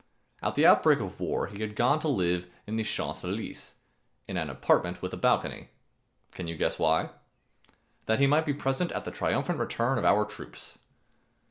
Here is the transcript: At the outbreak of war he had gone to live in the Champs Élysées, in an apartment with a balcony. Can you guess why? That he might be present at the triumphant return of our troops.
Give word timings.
At 0.41 0.55
the 0.55 0.65
outbreak 0.65 0.99
of 0.99 1.19
war 1.19 1.45
he 1.45 1.61
had 1.61 1.75
gone 1.75 1.99
to 1.99 2.07
live 2.07 2.49
in 2.65 2.75
the 2.75 2.83
Champs 2.83 3.21
Élysées, 3.21 3.73
in 4.27 4.35
an 4.35 4.49
apartment 4.49 4.99
with 5.03 5.13
a 5.13 5.15
balcony. 5.15 5.69
Can 6.31 6.47
you 6.47 6.55
guess 6.57 6.79
why? 6.79 7.11
That 8.07 8.17
he 8.17 8.25
might 8.25 8.47
be 8.47 8.53
present 8.55 8.91
at 8.93 9.05
the 9.05 9.11
triumphant 9.11 9.59
return 9.59 9.99
of 9.99 10.05
our 10.05 10.25
troops. 10.25 10.79